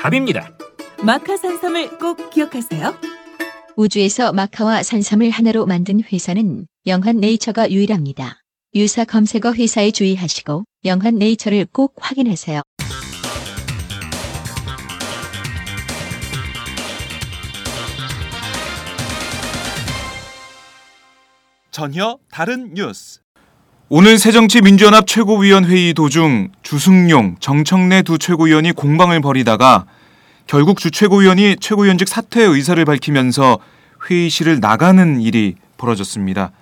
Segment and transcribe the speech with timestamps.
[0.00, 0.56] 답입니다.
[1.04, 2.94] 마카 산삼을 꼭 기억하세요.
[3.76, 8.40] 우주에서 마카와 산삼을 하나로 만든 회사는 영한 네이처가 유일합니다.
[8.74, 12.62] 유사 검색어 회사에 주의하시고 영한 네이처를 꼭 확인하세요.
[21.70, 23.19] 전혀 다른 뉴스.
[23.92, 29.84] 오늘 새정치민주연합 최고위원회의 도중 주승용, 정청래 두 최고위원이 공방을 벌이다가
[30.46, 33.58] 결국 주 최고위원이 최고위원직 사퇴 의사를 밝히면서
[34.08, 36.52] 회의실을 나가는 일이 벌어졌습니다.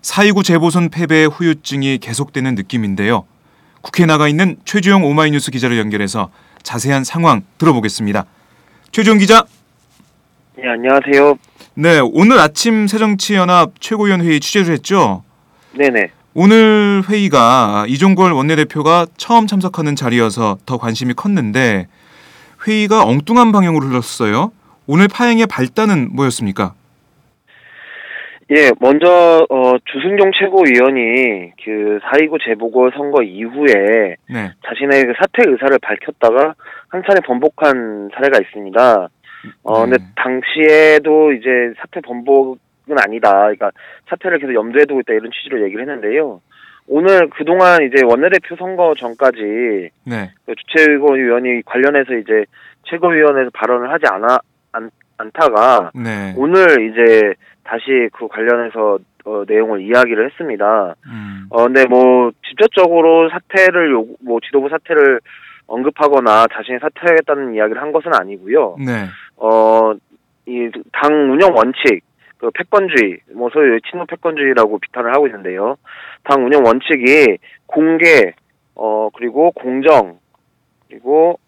[0.00, 3.26] 4.29 재보선 패배의 후유증이 계속되는 느낌인데요.
[3.80, 6.32] 국회에 나가 있는 최주영 오마이뉴스 기자를 연결해서
[6.64, 8.24] 자세한 상황 들어보겠습니다.
[8.90, 9.44] 최주영 기자.
[10.56, 11.38] 네, 안녕하세요.
[11.74, 15.22] 네, 오늘 아침 새정치연합 최고위원 회의 취재를 했죠.
[15.78, 16.21] 네네.
[16.34, 21.88] 오늘 회의가 이종걸 원내대표가 처음 참석하는 자리여서 더 관심이 컸는데
[22.66, 24.50] 회의가 엉뚱한 방향으로 흘렀어요.
[24.86, 26.72] 오늘 파행의 발단은 뭐였습니까?
[28.50, 34.52] 예, 먼저 어, 주승용 최고위원이 그4.29 재보궐 선거 이후에 네.
[34.66, 36.54] 자신의 그 사퇴 의사를 밝혔다가
[36.88, 39.08] 한 차례 번복한 사례가 있습니다.
[39.64, 40.04] 어, 근데 네.
[40.16, 42.58] 당시에도 이제 사퇴 번복
[42.92, 43.30] 은 아니다.
[43.32, 43.70] 그러니까
[44.08, 46.40] 사퇴를 계속 염두에 두고 있다 이런 취지로 얘기를 했는데요.
[46.86, 50.30] 오늘 그동안 이제 원내대표 선거 전까지 네.
[50.46, 52.44] 그 주최위원이 관련해서 이제
[52.84, 54.38] 최고위원회에서 발언을 하지 않아
[54.72, 56.34] 않, 않다가 네.
[56.36, 60.96] 오늘 이제 다시 그 관련해서 어, 내용을 이야기를 했습니다.
[61.06, 61.46] 음.
[61.50, 65.20] 어, 근데 뭐 직접적으로 사퇴를 요, 뭐 지도부 사퇴를
[65.68, 68.76] 언급하거나 자신이 사퇴하겠다는 이야기를 한 것은 아니고요.
[68.84, 69.06] 네.
[69.36, 69.94] 어,
[70.46, 72.02] 이 당 운영 원칙,
[72.42, 75.76] 그 패권주의, 뭐 소위 친노 패권주의라고 비판을 하고 있는데요.
[76.24, 78.34] 당 운영 원칙이 공개,
[78.74, 80.18] 어 그리고 공정,
[80.88, 81.38] 그리고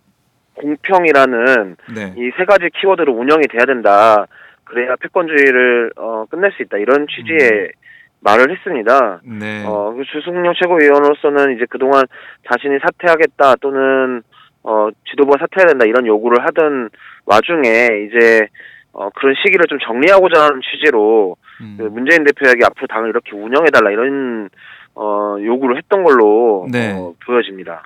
[0.55, 2.15] 공평이라는 네.
[2.17, 4.29] 이세 가지 키워드로 운영이 돼야 된다.
[4.63, 6.79] 그래야 패권주의를 어, 끝낼 수 있다.
[6.79, 7.73] 이런 취지의
[8.21, 9.21] 말을 했습니다.
[9.25, 9.65] 네.
[9.67, 12.05] 어, 그 주승용 최고위원으로서는 이제 그동안
[12.49, 14.23] 자신이 사퇴하겠다 또는
[14.63, 16.91] 어, 지도부가 사퇴해야 된다 이런 요구를 하던
[17.27, 18.47] 와중에 이제
[18.95, 21.75] 어, 그런 시기를 좀 정리하고자 하는 취지로 음.
[21.79, 24.49] 그 문재인 대표에게 앞으로 당을 이렇게 운영해달라 이런
[24.95, 26.93] 어, 요구를 했던 걸로 네.
[26.93, 27.83] 어, 보여집니다.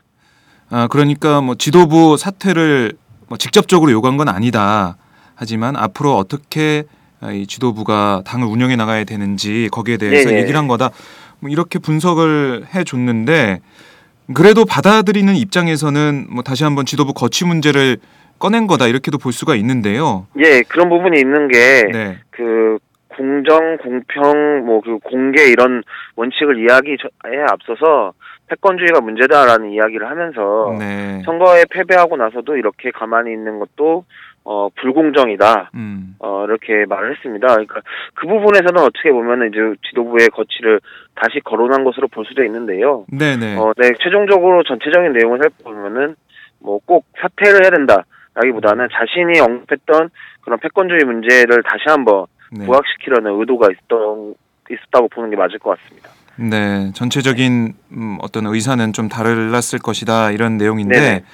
[0.70, 2.92] 아, 그러니까 뭐 지도부 사퇴를
[3.28, 4.96] 뭐 직접적으로 요구한 건 아니다.
[5.34, 6.84] 하지만 앞으로 어떻게
[7.20, 10.42] 아, 이 지도부가 당을 운영해 나가야 되는지 거기에 대해서 네네.
[10.42, 10.90] 얘기를 한 거다.
[11.40, 13.60] 뭐 이렇게 분석을 해 줬는데
[14.34, 17.96] 그래도 받아들이는 입장에서는 뭐 다시 한번 지도부 거취 문제를
[18.38, 20.26] 꺼낸 거다 이렇게도 볼 수가 있는데요.
[20.38, 21.58] 예, 그런 부분이 있는 게
[21.92, 22.18] 네.
[22.30, 22.78] 그
[23.08, 25.82] 공정, 공평, 뭐 그 공개 이런
[26.16, 26.96] 원칙을 이야기에
[27.50, 28.12] 앞서서
[28.48, 31.22] 패권주의가 문제다라는 이야기를 하면서 네.
[31.24, 34.04] 선거에 패배하고 나서도 이렇게 가만히 있는 것도
[34.44, 35.72] 어 불공정이다.
[35.74, 36.14] 음.
[36.20, 37.48] 어 이렇게 말을 했습니다.
[37.48, 37.80] 그러니까
[38.14, 39.58] 그 부분에서는 어떻게 보면 이제
[39.90, 40.80] 지도부의 거취를
[41.16, 43.04] 다시 거론한 것으로 볼 수도 있는데요.
[43.12, 43.56] 네, 네.
[43.58, 46.14] 어, 네, 최종적으로 전체적인 내용을 살펴보면은
[46.60, 48.04] 뭐 꼭 사퇴를 해야 된다
[48.38, 50.10] 라기보다는 자신이 언급했던
[50.42, 52.64] 그런 패권주의 문제를 다시 한번 네.
[52.64, 54.34] 부각시키려는 의도가 있던
[54.70, 56.10] 있었다고 보는 게 맞을 것 같습니다.
[56.36, 61.24] 네, 전체적인 음, 어떤 의사는 좀 달랐을 것이다 이런 내용인데 네네.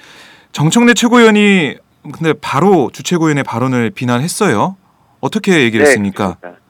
[0.51, 4.77] 정청래 최고위원이 근데 바로 주최고위원의 발언을 비난했어요.
[5.21, 6.35] 어떻게 얘기를 네, 했습니까?
[6.35, 6.61] 그렇습니다.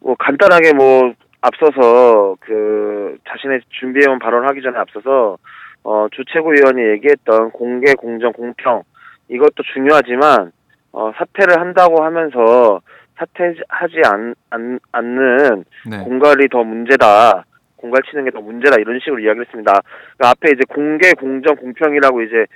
[0.00, 5.38] 뭐 간단하게 뭐 앞서서 그 자신의 준비해온 발언하기 전에 앞서서
[5.84, 8.82] 어 주최고위원이 얘기했던 공개, 공정, 공평
[9.28, 10.52] 이것도 중요하지만
[10.92, 12.80] 어 사퇴를 한다고 하면서
[13.18, 15.98] 사퇴하지 않, 않, 않는 네.
[16.04, 17.44] 공갈이 더 문제다.
[17.76, 19.80] 공갈 치는 게 더 문제다 이런 식으로 이야기를 했습니다.
[20.18, 22.46] 그 앞에 이제 공개, 공정, 공평이라고 이제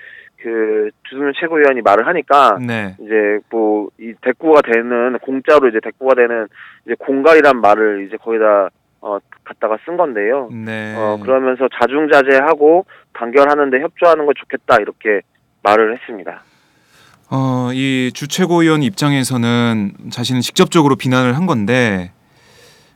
[0.42, 2.94] 그 주승윤 최고위원이 말을 하니까 네.
[3.00, 6.46] 이제 뭐 이 대꾸가 되는 공짜로 이제 대꾸가 되는
[6.86, 8.70] 이제 공갈이란 말을 이제 거기다
[9.02, 10.48] 어 갖다가 쓴 건데요.
[10.50, 10.94] 네.
[10.96, 15.20] 어 그러면서 자중자재하고 단결하는데 협조하는 거 좋겠다 이렇게
[15.62, 16.42] 말을 했습니다.
[17.30, 22.10] 어, 이 주최고위원 입장에서는 자신은 직접적으로 비난을 한 건데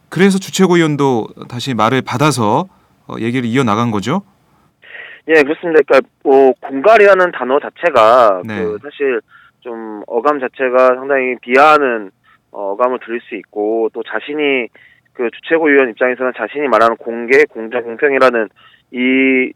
[0.09, 2.67] 그래서 주최고위원도 다시 말을 받아서
[3.07, 4.23] 어, 얘기를 이어 나간 거죠.
[5.29, 5.81] 예, 그렇습니다.
[5.87, 8.63] 그러니까 뭐 공갈이라는 단어 자체가 네.
[8.63, 9.21] 그 사실
[9.61, 12.11] 좀 어감 자체가 상당히 비하하는
[12.51, 14.69] 어, 어감을 들을 수 있고 또 자신이
[15.13, 18.49] 그 주최고위원 입장에서는 자신이 말하는 공개, 공정, 공평이라는
[18.93, 19.53] 이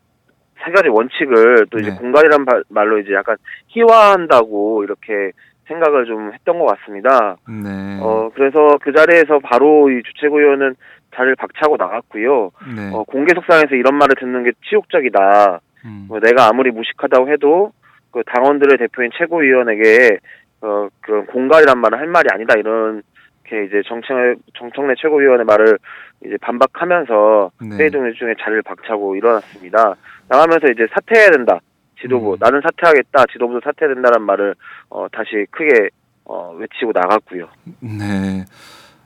[0.64, 1.96] 세 가지 원칙을 또 이제 네.
[1.96, 3.37] 공갈이란 바- 말로 이제 약간
[3.69, 5.32] 희화한다고 이렇게
[5.66, 7.37] 생각을 좀 했던 것 같습니다.
[7.49, 7.99] 네.
[8.00, 10.75] 어 그래서 그 자리에서 바로 이 주최고위원은
[11.14, 12.50] 자리를 박차고 나갔고요.
[12.76, 12.90] 네.
[12.93, 15.60] 어, 공개 속상에서 이런 말을 듣는 게 치욕적이다.
[15.84, 16.06] 음.
[16.08, 17.72] 뭐 내가 아무리 무식하다고 해도
[18.10, 20.19] 그 당원들의 대표인 최고위원에게
[20.62, 23.02] 어 그런 공갈이란 말은 할 말이 아니다 이런
[23.48, 25.78] 게 이제 정청 정청래 최고위원의 말을
[26.24, 27.76] 이제 반박하면서 네.
[27.76, 29.94] 회의 동료 중에 자리를 박차고 일어났습니다.
[30.28, 31.60] 나가면서 이제 사퇴해야 된다.
[32.00, 32.36] 지도부 음.
[32.38, 33.24] 나는 사퇴하겠다.
[33.32, 34.54] 지도부도 사퇴해야 된다는 말을
[34.90, 35.90] 어 다시 크게
[36.24, 37.48] 어 외치고 나갔고요.
[37.80, 38.44] 네.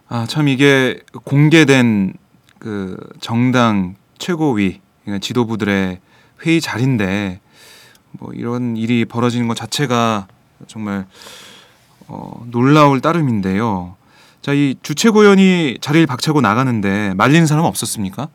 [0.09, 2.13] 아, 참 이게 공개된
[2.59, 5.99] 그 정당 최고위 그러니까 지도부들의
[6.45, 7.41] 회의 자리인데
[8.19, 10.27] 뭐 이런 일이 벌어지는 것 자체가
[10.67, 11.07] 정말
[12.09, 13.97] 어, 놀라울 따름인데요.
[14.43, 18.27] 자, 이 주최고위원이 자리를 박차고 나가는데 말리는 사람 없었습니까?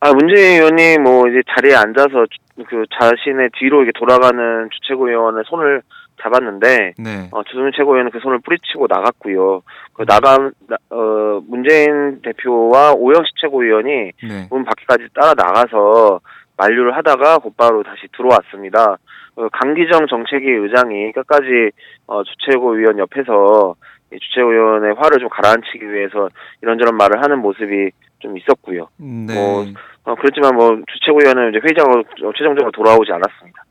[0.00, 5.82] 아 문재인 의원이 뭐 이제 자리에 앉아서 주- 그 자신의 뒤로 이렇게 돌아가는 주최고위원의 손을
[6.22, 7.28] 잡았는데 네.
[7.30, 9.62] 어, 주승윤 최고위원은 그 손을 뿌리치고 나갔고요.
[9.94, 13.90] 그 나간 나- 어 문재인 대표와 오영식 최고위원이
[14.28, 14.48] 네.
[14.50, 16.20] 문 밖에까지 따라 나가서
[16.56, 18.96] 만류를 하다가 곧바로 다시 들어왔습니다.
[19.36, 21.70] 어, 강기정 정책위 의장이 끝까지
[22.06, 26.28] 어, 주최고위원 옆에서 이 주최고위원의 화를 좀 가라앉히기 위해서
[26.62, 28.88] 이런저런 말을 하는 모습이 좀 있었고요.
[28.96, 29.34] 네.
[29.34, 29.66] 뭐,
[30.04, 33.64] 어, 그렇지만 뭐 주최고위원은 이제 회의장으로 어, 최종적으로 돌아오지 않았습니다.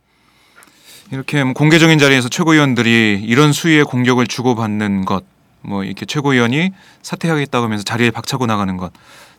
[1.12, 5.24] 이렇게 뭐 공개적인 자리에서 최고위원들이 이런 수위의 공격을 주고받는 것,
[5.62, 6.72] 뭐 이렇게 최고위원이
[7.02, 8.92] 사퇴하겠다고 하면서 자리에 박차고 나가는 것,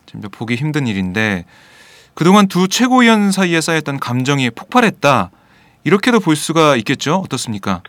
[0.05, 1.45] 좀 보기 힘든 일인데
[2.13, 5.29] 그동안 두 최고위원 사이에 쌓였던 감정이 폭발했다.
[5.83, 7.17] 이렇게도 볼 수가 있겠죠?
[7.17, 7.81] 어떻습니까?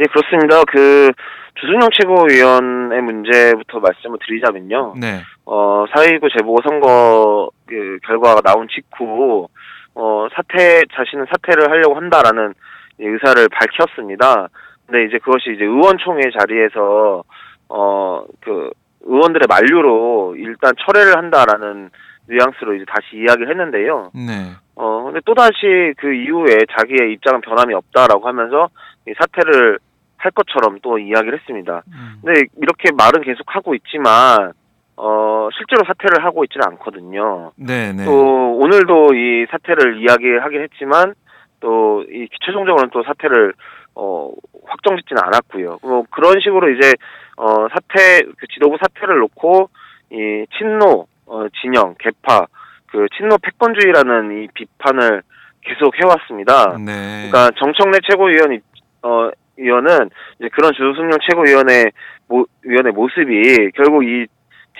[0.00, 0.64] 네, 그렇습니다.
[0.64, 1.10] 그
[1.56, 4.94] 주승용 최고위원의 문제부터 말씀을 드리자면요.
[4.98, 5.20] 네.
[5.44, 9.46] 어, 4.19 재보궐 선거 그 결과가 나온 직후
[9.94, 12.54] 어, 사퇴 자신은 사퇴를 하려고 한다라는
[12.98, 14.48] 이 의사를 밝혔습니다.
[14.86, 17.22] 근데 이제 그것이 이제 의원총회 자리에서
[17.68, 18.70] 어, 그
[19.02, 21.90] 의원들의 만류로 일단 철회를 한다라는
[22.26, 24.12] 뉘앙스로 이제 다시 이야기를 했는데요.
[24.14, 24.52] 네.
[24.76, 28.70] 어, 근데 또다시 그 이후에 자기의 입장은 변함이 없다라고 하면서
[29.06, 29.78] 이 사퇴를
[30.20, 31.82] 할 것처럼 또 이야기를 했습니다.
[31.88, 32.20] 음.
[32.22, 34.52] 근데 이렇게 말은 계속 하고 있지만,
[34.96, 37.52] 어, 실제로 사퇴를 하고 있지는 않거든요.
[37.56, 38.04] 네, 네.
[38.04, 41.14] 또, 오늘도 이 사퇴를 이야기하긴 했지만,
[41.60, 43.54] 또, 이 최종적으로는 또 사퇴를,
[43.94, 44.30] 어,
[44.66, 45.78] 확정짓지는 않았고요.
[45.82, 46.92] 뭐, 그런 식으로 이제,
[47.38, 49.70] 어, 사퇴, 그 지도부 사퇴를 놓고,
[50.12, 52.46] 이 친노, 어, 진영, 개파,
[52.92, 55.22] 그 친노 패권주의라는 이 비판을
[55.62, 56.76] 계속 해왔습니다.
[56.78, 57.28] 네.
[57.30, 58.64] 그러니까 정청래 최고위원 입-
[59.02, 59.30] 어
[59.60, 61.92] 위원은 이제 그런 주승용 최고위원의
[62.28, 64.26] 모, 위원의 모습이 결국 이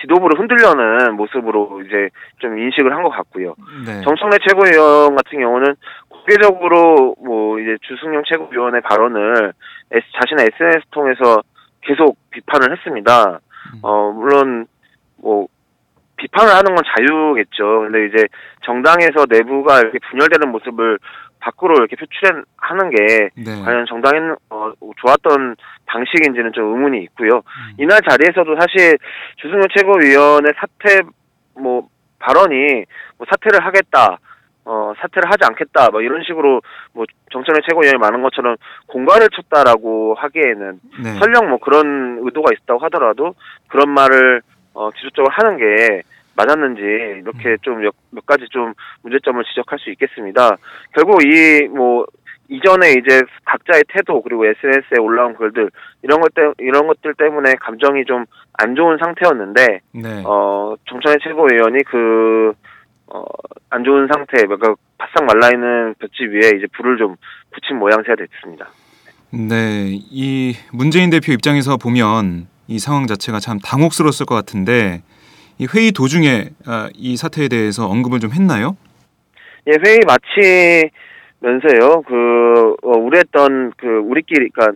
[0.01, 2.09] 지도부를 흔들려는 모습으로 이제
[2.39, 3.55] 좀 인식을 한 것 같고요.
[3.85, 4.01] 네.
[4.01, 5.75] 정청래 최고위원 같은 경우는
[6.09, 9.53] 공개적으로 뭐 이제 주승용 최고위원의 발언을
[9.91, 11.41] S, 자신의 SNS 통해서
[11.81, 13.39] 계속 비판을 했습니다.
[13.73, 13.79] 음.
[13.83, 14.65] 어 물론
[15.21, 15.47] 뭐
[16.21, 17.81] 비판을 하는 건 자유겠죠.
[17.81, 18.27] 근데 이제
[18.63, 20.99] 정당에서 내부가 이렇게 분열되는 모습을
[21.39, 23.61] 밖으로 이렇게 표출하는 게 네.
[23.65, 24.19] 과연 정당에
[24.51, 25.55] 어, 좋았던
[25.87, 27.37] 방식인지는 좀 의문이 있고요.
[27.37, 27.73] 음.
[27.79, 28.97] 이날 자리에서도 사실
[29.37, 31.01] 주승용 최고위원의 사퇴
[31.59, 31.87] 뭐
[32.19, 32.85] 발언이
[33.17, 34.19] 뭐 사퇴를 하겠다.
[34.63, 36.61] 어, 사퇴를 하지 않겠다, 뭐 이런 식으로,
[36.93, 41.13] 뭐, 정청래 최고위원이 많은 것처럼 공갈을 쳤다라고 하기에는, 네.
[41.15, 43.33] 설령 뭐 그런 의도가 있다고 하더라도,
[43.69, 46.01] 그런 말을, 어, 지속적으로 하는 게
[46.35, 48.73] 맞았는지, 이렇게 좀 몇, 몇 가지 좀
[49.03, 50.57] 문제점을 지적할 수 있겠습니다.
[50.95, 52.05] 결국 이, 뭐,
[52.47, 55.69] 이전에 이제 각자의 태도 그리고 SNS에 올라온 글들
[56.03, 58.25] 이런 것 때, 이런 것들 때문에 감정이 좀
[58.61, 60.23] 안 좋은 상태였는데 네.
[60.25, 62.53] 어 정청래 최고위원이 그
[63.07, 63.23] 어,
[63.69, 67.15] 안 좋은 상태, 그러니까 바싹 말라 있는 볏짚 위에 이제 불을 좀
[67.51, 68.69] 붙인 모양새가 됐습니다.
[69.31, 75.01] 네, 이 문재인 대표 입장에서 보면 이 상황 자체가 참 당혹스러웠을 것 같은데
[75.57, 78.77] 이 회의 도중에 아, 이 사태에 대해서 언급을 좀 했나요?
[79.67, 84.71] 예, 회의 마치면서요, 그, 어, 우려했던 그, 우리끼리, 그니까,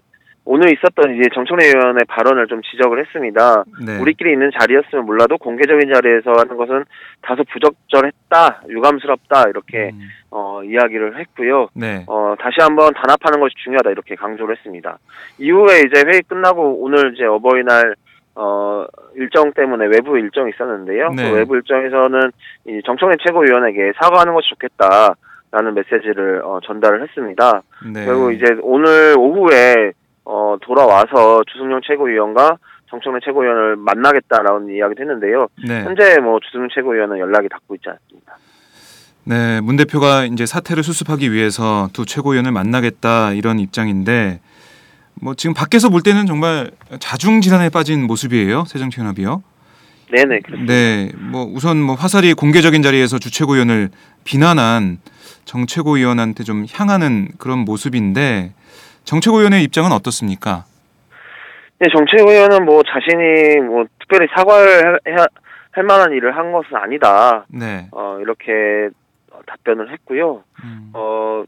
[0.47, 3.63] 오늘 있었던 이제 정청래 의원의 발언을 좀 지적을 했습니다.
[3.83, 3.97] 네.
[3.97, 6.85] 우리끼리 있는 자리였으면 몰라도 공개적인 자리에서 하는 것은
[7.23, 11.69] 다소 부적절했다, 유감스럽다, 이렇게, 음, 어, 이야기를 했고요.
[11.73, 12.05] 네.
[12.05, 14.99] 어, 다시 한번 단합하는 것이 중요하다, 이렇게 강조를 했습니다.
[15.39, 17.95] 이후에 이제 회의 끝나고 오늘 이제 어버이날,
[18.35, 18.85] 어,
[19.15, 21.09] 일정 때문에 외부 일정이 있었는데요.
[21.09, 21.31] 네.
[21.31, 22.31] 그 외부 일정에서는
[22.67, 25.15] 이 정청래 최고위원에게 사과하는 것이 좋겠다
[25.51, 27.63] 라는 메시지를 어, 전달을 했습니다.
[27.91, 28.05] 네.
[28.05, 29.93] 그리고 이제 오늘 오후에
[30.25, 32.57] 어, 돌아와서 주승용 최고위원과
[32.91, 35.47] 정청래 최고위원을 만나겠다라는 이야기도 했는데요.
[35.67, 35.81] 네.
[35.83, 38.37] 현재 뭐 주승용 최고위원은 연락이 닿고 있지 않습니다.
[39.25, 44.39] 네, 문 대표가 이제 사태를 수습하기 위해서 두 최고위원을 만나겠다 이런 입장인데
[45.15, 48.65] 뭐 지금 밖에서 볼 때는 정말 자중 질환에 빠진 모습이에요.
[48.65, 49.41] 새정치연합이요.
[50.11, 50.71] 네네 그렇습니다.
[50.71, 53.89] 네, 뭐 우선 뭐 화살이 공개적인 자리에서 주 최고위원을
[54.23, 54.99] 비난한
[55.45, 58.53] 정 최고위원한테 좀 향하는 그런 모습인데
[59.03, 60.65] 정 최고위원의 입장은 어떻습니까?
[61.79, 65.25] 네, 정치의원은 뭐 자신이 뭐 특별히 사과를 해야
[65.71, 67.45] 할 만한 일을 한 것은 아니다.
[67.49, 67.87] 네.
[67.91, 69.04] 어, 이렇게 어,
[69.45, 70.43] 답변을 했고요.
[70.63, 71.43] 음, 어,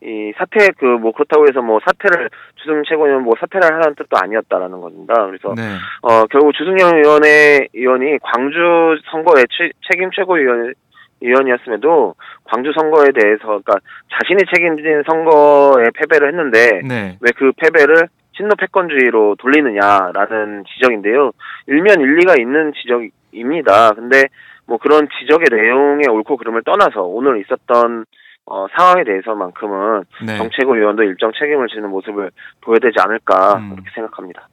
[0.00, 5.26] 이 사태 그뭐 그렇다고 해서 뭐 사태를 주승 최고위원 뭐 사퇴를 하라는 뜻도 아니었다라는 겁니다.
[5.26, 5.62] 그래서 네.
[6.02, 10.72] 어 결국 주승영 의원의 의원이 광주 선거의 최, 책임 최고위원
[11.20, 13.80] 의원이었음에도 광주 선거에 대해서 그러니까
[14.12, 17.18] 자신이 책임진 선거에 패배를 했는데 네.
[17.20, 21.32] 왜그 패배를 친노 패권주의로 돌리느냐라는 지적인데요.
[21.66, 23.94] 일면 일리가 있는 지적입니다.
[23.94, 24.28] 근데
[24.68, 28.04] 뭐 그런 지적의 내용의 옳고 그름을 떠나서 오늘 있었던
[28.44, 30.36] 어, 상황에 대해서만큼은 네.
[30.36, 33.70] 정책위원도 일정 책임을 지는 모습을 보여야 되지 않을까 음.
[33.70, 34.48] 그렇게 생각합니다.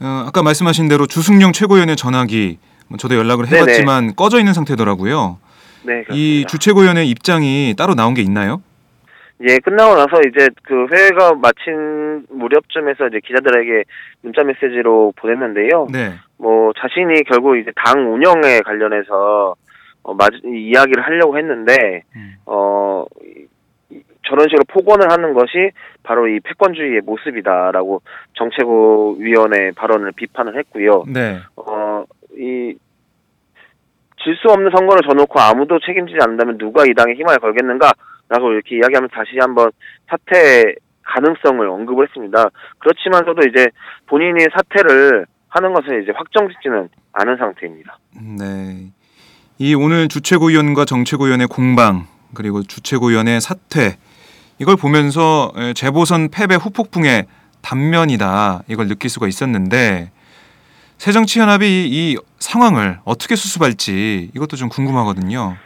[0.00, 3.62] 어, 아까 말씀하신 대로 주승용 최고위원의 전화기 뭐 저도 연락을 네네.
[3.62, 5.38] 해봤지만 꺼져 있는 상태더라고요.
[5.82, 6.14] 네, 그렇습니다.
[6.14, 8.62] 이 주최고위원의 입장이 따로 나온 게 있나요?
[9.48, 13.84] 예, 끝나고 나서 이제 그 회의가 마친 무렵쯤에서 이제 기자들에게
[14.22, 15.88] 문자 메시지로 보냈는데요.
[15.90, 16.14] 네.
[16.40, 19.54] 뭐 자신이 결국 이제 당 운영에 관련해서
[20.02, 22.36] 어, 마, 이야기를 하려고 했는데 음.
[22.46, 23.04] 어
[24.26, 25.70] 저런 식으로 폭언을 하는 것이
[26.02, 28.00] 바로 이 패권주의의 모습이다라고
[28.34, 28.68] 정책위
[29.18, 31.04] 위원회 발언을 비판을 했고요.
[31.08, 31.38] 네.
[31.56, 32.74] 어이
[34.22, 39.14] 질 수 없는 선거를 져놓고 아무도 책임지지 않는다면 누가 이 당에 힘을 걸겠는가라고 이렇게 이야기하면서
[39.14, 39.70] 다시 한번
[40.08, 42.50] 사퇴 가능성을 언급을 했습니다.
[42.78, 43.66] 그렇지만서도 이제
[44.06, 47.98] 본인이 사퇴를 하는 것을 이제 확정짓지는 않은 상태입니다.
[48.38, 48.86] 네.
[49.58, 53.96] 이 오늘 주최고위원과 정최고위원의 공방 그리고 주최고위원의 사퇴
[54.58, 57.26] 이걸 보면서 에, 재보선 패배 후폭풍의
[57.62, 60.10] 단면이다 이걸 느낄 수가 있었는데
[60.98, 65.56] 새정치연합이 이, 이 상황을 어떻게 수습할지 이것도 좀 궁금하거든요.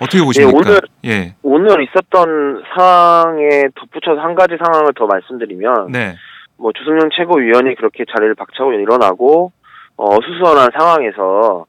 [0.00, 0.56] 어떻게 보십니까?
[0.58, 1.34] 오늘- 예.
[1.42, 6.16] 오늘 있었던 상황에 덧붙여서 한 가지 상황을 더 말씀드리면 네.
[6.58, 9.52] 뭐 주승용 최고위원이 그렇게 자리를 박차고 일어나고
[9.96, 11.66] 어, 수수원한 상황에서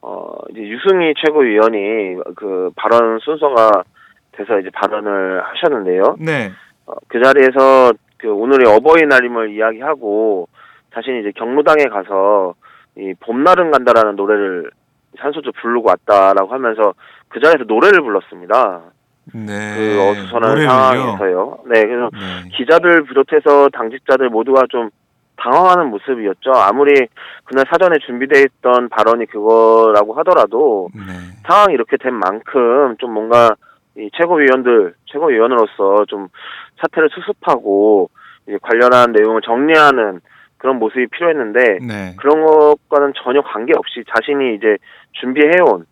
[0.00, 3.84] 어, 이제 유승희 최고위원이 그 발언 순서가
[4.32, 6.16] 돼서 이제 발언을 하셨는데요.
[6.20, 6.50] 네.
[6.86, 10.48] 어, 그 자리에서 그 오늘의 어버이날임을 이야기하고
[10.94, 12.54] 자신이 이제 경로당에 가서
[12.96, 14.70] 이 봄날은 간다라는 노래를
[15.18, 16.94] 한 소절 부르고 왔다라고 하면서
[17.28, 18.82] 그 자리에서 노래를 불렀습니다.
[19.34, 19.74] 네.
[19.76, 20.68] 그 어수선한 노래를요?
[20.68, 21.58] 상황에서요.
[21.66, 22.48] 네, 그래서 네.
[22.56, 24.90] 기자들 비롯해서 당직자들 모두가 좀
[25.36, 26.52] 당황하는 모습이었죠.
[26.52, 27.06] 아무리
[27.44, 31.12] 그날 사전에 준비돼 있던 발언이 그거라고 하더라도 네.
[31.46, 33.54] 상황이 이렇게 된 만큼 좀 뭔가
[33.96, 36.28] 이 최고위원들 최고위원으로서 좀
[36.80, 38.10] 사태를 수습하고
[38.62, 40.20] 관련한 내용을 정리하는
[40.56, 42.14] 그런 모습이 필요했는데 네.
[42.16, 44.76] 그런 것과는 전혀 관계없이 자신이 이제
[45.12, 45.86] 준비해온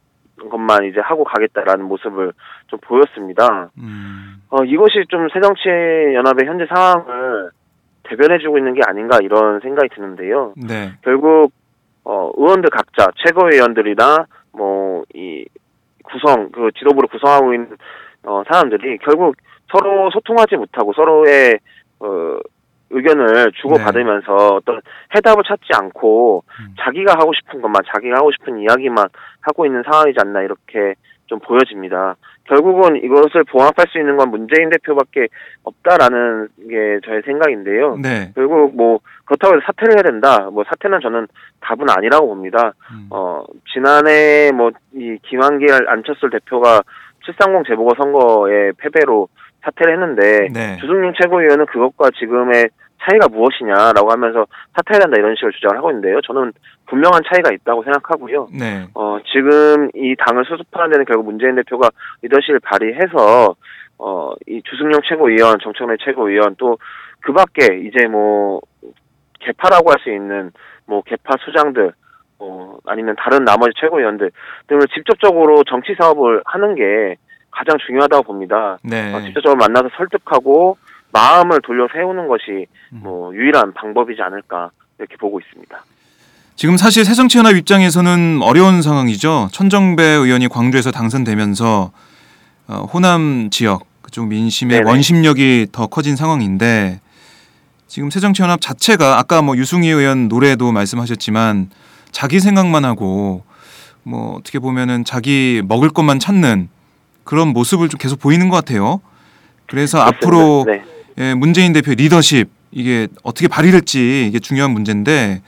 [0.50, 2.32] 것만 이제 하고 가겠다라는 모습을
[2.68, 3.70] 좀 보였습니다.
[3.78, 4.42] 음.
[4.50, 7.50] 어, 이것이 좀 새정치연합의 현재 상황을
[8.04, 10.54] 대변해주고 있는 게 아닌가 이런 생각이 드는데요.
[10.56, 10.92] 네.
[11.02, 11.52] 결국
[12.04, 15.46] 어, 의원들 각자 최고위원들이나 뭐 이
[16.04, 17.76] 구성 그 지도부를 구성하고 있는
[18.24, 19.36] 어, 사람들이 결국
[19.70, 21.58] 서로 소통하지 못하고 서로의
[22.00, 22.38] 어,
[22.90, 24.80] 의견을 주고받으면서 어떤
[25.14, 26.74] 해답을 찾지 않고 음.
[26.80, 29.08] 자기가 하고 싶은 것만 자기가 하고 싶은 이야기만
[29.40, 30.94] 하고 있는 상황이지 않나 이렇게
[31.26, 32.14] 좀 보여집니다.
[32.44, 35.26] 결국은 이것을 봉합할 수 있는 건 문재인 대표밖에
[35.64, 37.96] 없다라는 게 저의 생각인데요.
[38.00, 38.30] 네.
[38.36, 40.48] 결국 뭐 그렇다고 해서 사퇴를 해야 된다.
[40.50, 41.26] 뭐 사퇴는 저는
[41.60, 42.74] 답은 아니라고 봅니다.
[42.92, 43.08] 음.
[43.10, 46.82] 어 지난해 뭐 이 김한길 안철수 대표가
[47.26, 49.28] 730 재보궐 선거의 패배로
[49.66, 50.76] 사퇴를 했는데 네.
[50.78, 52.70] 주승용 최고위원은 그것과 지금의
[53.02, 56.20] 차이가 무엇이냐라고 하면서 사퇴해야 된다 이런 식으로 주장을 하고 있는데요.
[56.23, 56.52] 저는
[56.87, 58.49] 분명한 차이가 있다고 생각하고요.
[58.58, 58.87] 네.
[58.94, 61.90] 어, 지금 이 당을 수습하는 데는 결국 문재인 대표가
[62.23, 63.54] 리더십을 발휘해서,
[63.99, 66.78] 어, 이 주승용 최고위원, 정청래 최고위원, 또,
[67.20, 68.61] 그 밖에 이제 뭐,
[69.40, 70.52] 개파라고 할 수 있는,
[70.87, 71.92] 뭐, 개파 수장들,
[72.38, 74.30] 어, 아니면 다른 나머지 최고위원들
[74.68, 77.16] 등을 직접적으로 정치 사업을 하는 게
[77.56, 78.78] 가장 중요하다고 봅니다.
[78.82, 79.14] 네.
[79.14, 80.76] 어, 직접적으로 만나서 설득하고,
[81.12, 83.00] 마음을 돌려 세우는 것이, 음.
[83.02, 85.84] 뭐, 유일한 방법이지 않을까, 이렇게 보고 있습니다.
[86.54, 89.48] 지금 사실 새정치연합 입장에서는 어려운 상황이죠.
[89.52, 91.92] 천정배 의원이 광주에서 당선되면서
[92.68, 94.90] 어, 호남 지역 그쪽 민심의 네네.
[94.90, 97.00] 원심력이 더 커진 상황인데
[97.86, 101.68] 지금 새정치연합 자체가 아까 뭐 유승희 의원 노래도 말씀하셨지만
[102.10, 103.44] 자기 생각만 하고
[104.02, 106.70] 뭐 어떻게 보면은 자기 먹을 것만 찾는
[107.26, 109.02] 그런 모습을 좀 계속 보이는 것 같아요.
[109.66, 110.83] 그래서 앞으로 네.
[111.18, 115.42] 예, 문재인 대표 리더십 이게 어떻게 발휘될지 이게 중요한 문제인데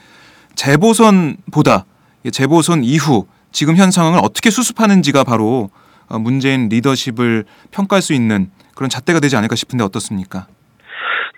[0.55, 1.85] 재보선보다
[2.31, 5.69] 재보선 이후 지금 현 상황을 어떻게 수습하는지가 바로
[6.09, 10.47] 어, 문재인 리더십을 평가할 수 있는 그런 잣대가 되지 않을까 싶은데 어떻습니까?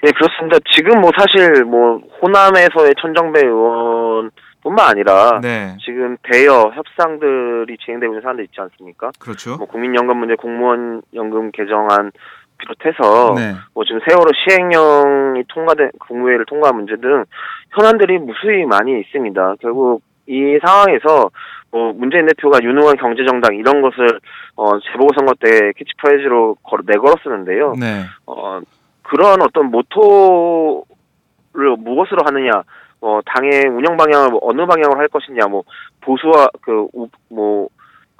[0.01, 0.57] 네, 그렇습니다.
[0.75, 4.31] 지금 뭐 사실 뭐 호남에서의 천정배 의원
[4.63, 9.11] 뿐만 아니라 네, 지금 대여 협상들이 진행되고 있는 사안들 있지 않습니까?
[9.19, 9.57] 그렇죠.
[9.57, 12.11] 뭐 국민연금 문제, 공무원 연금 개정안
[12.59, 17.25] 비롯해서 네, 뭐 지금 세월호 시행령이 통과된 국무회의를 통과한 문제 등
[17.71, 19.55] 현안들이 무수히 많이 있습니다.
[19.61, 21.31] 결국 이 상황에서
[21.71, 24.19] 뭐 문재인 대표가 유능한 경제정당 이런 것을
[24.57, 27.73] 어 재보궐선거 때 캐치프레이즈로 걸- 내걸었었는데요.
[27.79, 28.59] 네, 어,
[29.03, 30.83] 그런 어떤 모토를
[31.79, 32.61] 무엇으로 하느냐,
[33.01, 35.63] 어, 당의 운영 방향을 뭐 어느 방향으로 할 것이냐, 뭐,
[36.01, 37.67] 보수와, 그, 우- 뭐,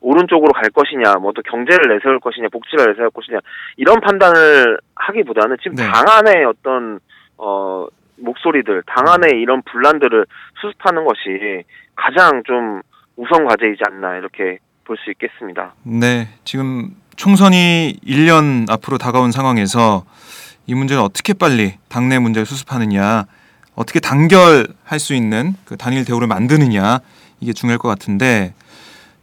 [0.02, 3.38] 오른쪽으로 갈 것이냐, 뭐 또 경제를 내세울 것이냐, 복지를 내세울 것이냐,
[3.78, 5.84] 이런 판단을 하기보다는 지금 네.
[5.90, 7.00] 당 안의 어떤,
[7.38, 7.86] 어,
[8.18, 10.26] 목소리들, 당 안의 이런 분란들을
[10.62, 11.64] 수습하는 것이
[11.96, 12.82] 가장 좀
[13.16, 15.74] 우선 과제이지 않나, 이렇게 볼 수 있겠습니다.
[15.84, 16.28] 네.
[16.44, 20.04] 지금 총선이 1년 앞으로 다가온 상황에서
[20.68, 23.26] 이 문제를 어떻게 빨리 당내 문제를 수습하느냐,
[23.82, 27.00] 어떻게 단결할 수 있는 그 단일 대우를 만드느냐
[27.40, 28.54] 이게 중요할 것 같은데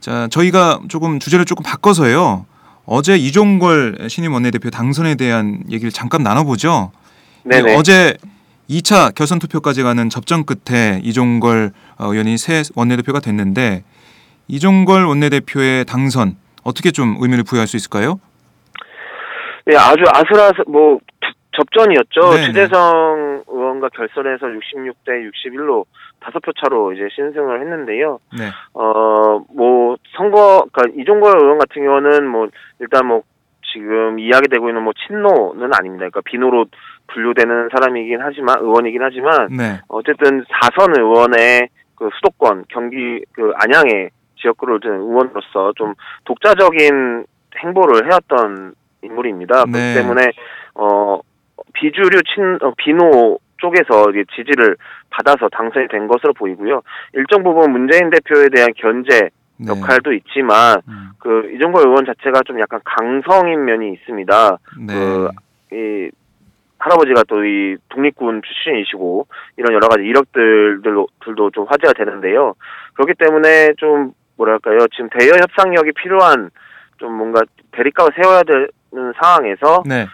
[0.01, 2.44] 자 저희가 조금 주제를 조금 바꿔서요.
[2.85, 6.90] 어제 이종걸 신임 원내대표 당선에 대한 얘기를 잠깐 나눠보죠.
[7.44, 7.73] 네네.
[7.73, 8.16] 이 어제
[8.68, 13.85] 2차 결선 투표까지 가는 접전 끝에 이종걸 어, 의원이 새 원내대표가 됐는데
[14.49, 18.18] 이종걸 원내대표의 당선 어떻게 좀 의미를 부여할 수 있을까요?
[19.66, 21.18] 네, 아주 아슬아슬 뭐 주-
[21.59, 22.21] 접전이었죠.
[22.31, 22.47] 네네.
[22.47, 25.85] 추재성 의원과 결선에서 66대 61로
[26.21, 28.18] 다섯 표 차로 이제 신승을 했는데요.
[28.38, 28.47] 네.
[28.75, 33.23] 어, 뭐 선거 그러니까 이종걸 의원 같은 경우는 뭐 일단 뭐
[33.73, 36.09] 지금 이야기되고 있는 뭐 친노는 아닙니다.
[36.09, 36.66] 그러니까 비노로
[37.09, 39.81] 분류되는 사람이긴 하지만 의원이긴 하지만 네.
[39.88, 45.94] 어쨌든 사선 의원의 그 수도권 경기 그 안양의 지역구를 둔 의원으로서 좀
[46.25, 47.25] 독자적인
[47.57, 49.64] 행보를 해왔던 인물입니다.
[49.66, 49.73] 네.
[49.73, 50.31] 그렇기 때문에 어
[51.79, 54.77] 비주류 친 어, 비노 쪽에서 지지를
[55.11, 56.83] 받아서 당선이 된 것으로 보이고요.
[57.14, 59.67] 일정 부분 문재인 대표에 대한 견제 네.
[59.69, 64.59] 역할도 있지만 음, 그 이종걸 의원 자체가 좀 약간 강성인 면이 있습니다.
[64.87, 64.95] 네.
[64.95, 65.31] 그,
[65.73, 66.11] 이
[66.79, 72.55] 할아버지가 또 이 독립군 출신이시고 이런 여러 가지 이력들도 들도 좀 화제가 되는데요.
[72.95, 76.51] 그렇기 때문에 좀 뭐랄까요 지금 대여 협상력이 필요한
[76.99, 77.41] 좀 뭔가
[77.73, 80.07] 대립각을 세워야 되는 상황에서 네.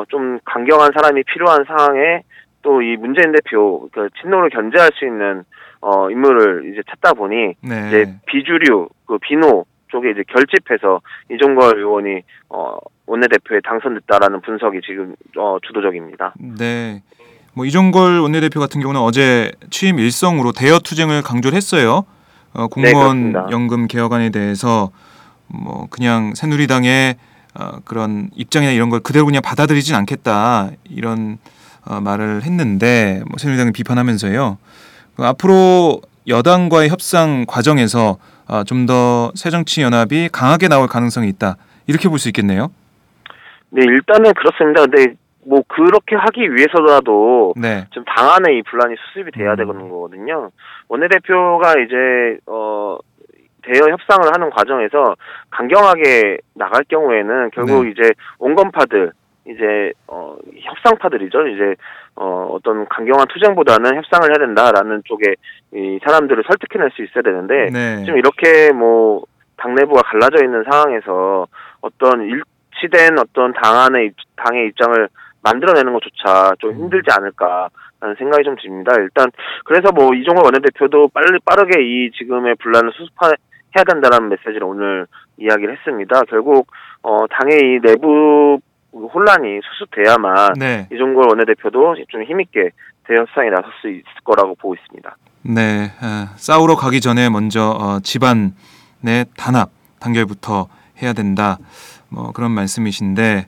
[0.00, 2.22] 어 좀 강경한 사람이 필요한 상황에
[2.62, 5.44] 또 이 문재인 대표 그 친노를 견제할 수 있는
[5.80, 7.88] 어 인물을 이제 찾다 보니 네.
[7.88, 15.58] 이제 비주류 그 비노 쪽에 이제 결집해서 이종걸 의원이 어 원내대표에 당선됐다라는 분석이 지금 어
[15.62, 16.34] 주도적입니다.
[16.58, 17.02] 네.
[17.54, 22.04] 뭐 이종걸 원내대표 같은 경우는 어제 취임 일성으로 대여 투쟁을 강조를 했어요.
[22.52, 23.46] 어, 공무원 그렇습니다.
[23.50, 24.90] 연금 개혁안에 대해서
[25.46, 27.14] 뭐 그냥 새누리당의
[27.58, 31.38] 어, 그런 입장이나 이런 걸 그대로 그냥 받아들이진 않겠다 이런
[31.86, 34.58] 어, 말을 했는데 뭐 새누리당을 비판하면서요.
[35.16, 42.28] 그 앞으로 여당과의 협상 과정에서 어, 좀더 새정치연합이 강하게 나올 가능성이 있다 이렇게 볼 수
[42.28, 42.70] 있겠네요.
[43.70, 44.86] 네 일단은 그렇습니다.
[44.86, 45.14] 근데
[45.48, 47.86] 뭐 그렇게 하기 위해서라도 네.
[47.90, 49.56] 지금 당 안에 이 분란이 수습이 돼야 음.
[49.56, 50.50] 되는 거거든요.
[50.88, 52.75] 원내대표가 이제 어
[53.66, 55.16] 대여 협상을 하는 과정에서
[55.50, 57.90] 강경하게 나갈 경우에는 결국 네.
[57.90, 59.12] 이제 온건파들
[59.48, 61.46] 이제 어 협상파들이죠.
[61.48, 61.74] 이제
[62.16, 65.34] 어 어떤 강경한 투쟁보다는 협상을 해야 된다라는 쪽에
[65.74, 68.04] 이 사람들을 설득해낼 수 있어야 되는데 네.
[68.04, 69.22] 지금 이렇게 뭐
[69.56, 71.46] 당내부가 갈라져 있는 상황에서
[71.80, 75.08] 어떤 일치된 어떤 당 안의 입- 당의 입장을
[75.42, 76.76] 만들어내는 것조차 좀 음.
[76.76, 78.94] 힘들지 않을까라는 생각이 좀 듭니다.
[78.98, 79.30] 일단
[79.64, 83.14] 그래서 뭐 이종호 원내대표도 빨리 빠르게 이 지금의 분란을 수습
[83.74, 85.06] 해야 된다라는 메시지를 오늘
[85.38, 86.22] 이야기를 했습니다.
[86.28, 86.66] 결국
[87.02, 88.58] 어 당의 이 내부
[88.92, 90.88] 혼란이 수습돼야만 네.
[90.92, 92.70] 이종걸 원내대표도 좀 힘있게
[93.06, 95.16] 대협상에 나설 수 있을 거라고 보고 있습니다.
[95.42, 100.68] 네, 어, 싸우러 가기 전에 먼저 어, 집안의 단합 단결부터
[101.02, 101.58] 해야 된다.
[102.08, 103.46] 뭐 그런 말씀이신데,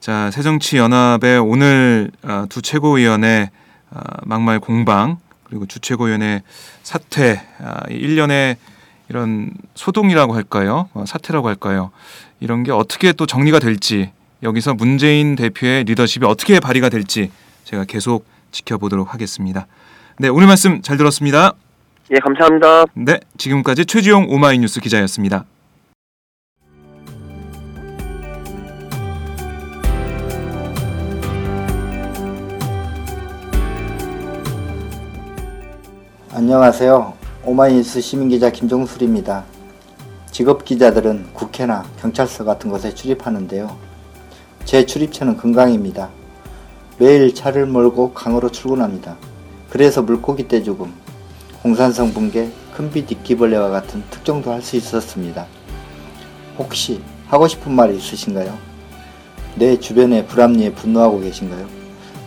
[0.00, 3.48] 자 새정치연합의 오늘 어, 두 최고위원의
[3.92, 6.42] 어, 막말 공방 그리고 주 최고위원의
[6.82, 8.56] 사퇴, 아, 이 일련의
[9.12, 10.88] 이런 소동이라고 할까요?
[10.94, 11.90] 어, 사태라고 할까요?
[12.40, 14.10] 이런 게 어떻게 또 정리가 될지
[14.42, 17.30] 여기서 문재인 대표의 리더십이 어떻게 발휘가 될지
[17.64, 19.66] 제가 계속 지켜보도록 하겠습니다.
[20.18, 21.52] 네, 오늘 말씀 잘 들었습니다.
[22.10, 22.86] 예, 감사합니다.
[22.94, 25.44] 네, 지금까지 최지용 오마이뉴스 기자였습니다.
[36.34, 37.21] 안녕하세요.
[37.44, 39.44] 오마이뉴스 시민기자 김종술입니다.
[40.30, 43.76] 직업 기자들은 국회나 경찰서 같은 곳에 출입하는데요.
[44.64, 46.08] 제 출입처는 금강입니다.
[46.98, 49.16] 매일 차를 몰고 강으로 출근합니다.
[49.70, 50.92] 그래서 물고기 떼 죽음,
[51.64, 55.44] 홍산성 붕괴, 큰빛 이끼벌레와 같은 특종도 할 수 있었습니다.
[56.58, 58.56] 혹시 하고 싶은 말이 있으신가요?
[59.56, 61.66] 내 주변의 불합리에 분노하고 계신가요?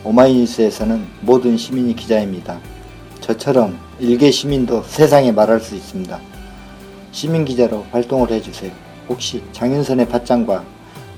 [0.03, 2.59] 오마이뉴스에서는 모든 시민이 기자입니다.
[3.21, 6.19] 저처럼 일개 시민도 세상에 말할 수 있습니다.
[7.11, 8.71] 시민 기자로 활동을 해주세요.
[9.07, 10.65] 혹시 장윤선의 팟짱과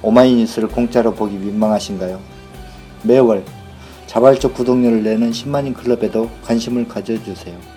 [0.04, 2.20] 오마이뉴스를 공짜로 보기 민망하신가요?
[3.02, 3.44] 매월
[4.06, 7.77] 자발적 구독료를 내는 10만인 클럽에도 관심을 가져주세요.